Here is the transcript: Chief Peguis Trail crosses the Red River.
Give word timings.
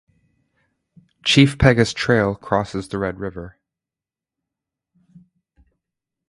Chief 1.23 1.59
Peguis 1.59 1.93
Trail 1.93 2.33
crosses 2.33 2.87
the 2.89 2.97
Red 2.97 3.19
River. 3.19 3.59